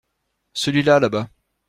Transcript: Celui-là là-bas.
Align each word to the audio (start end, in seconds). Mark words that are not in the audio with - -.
Celui-là 0.55 0.99
là-bas. 0.99 1.29